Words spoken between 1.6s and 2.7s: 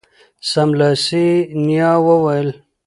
نیا وویل